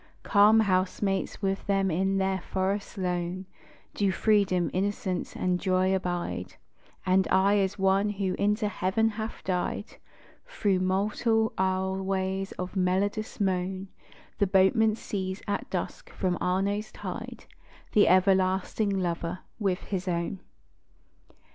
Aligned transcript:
Calm 0.23 0.61
housemates 0.61 1.43
with 1.43 1.67
them 1.67 1.91
in 1.91 2.17
their 2.17 2.41
forest 2.41 2.97
lone 2.97 3.45
Do 3.93 4.11
Freedom, 4.11 4.71
Innocence 4.73 5.35
and 5.35 5.59
Joy, 5.59 5.93
abide: 5.93 6.55
And 7.05 7.27
aye 7.29 7.59
as 7.59 7.77
one 7.77 8.09
who 8.09 8.33
into 8.39 8.67
Heaven 8.67 9.09
hath 9.09 9.43
died 9.43 9.97
Thro' 10.47 10.79
mortal 10.79 11.53
aisleways 11.55 12.51
of 12.53 12.75
melodious 12.75 13.39
moan, 13.39 13.89
The 14.39 14.47
boatman 14.47 14.95
sees, 14.95 15.43
at 15.47 15.69
dusk, 15.69 16.09
from 16.09 16.35
Arno's 16.41 16.91
tide, 16.91 17.45
The 17.91 18.07
Everlasting 18.07 18.89
Lover 18.89 19.41
with 19.59 19.81
his 19.83 20.07
own! 20.07 20.39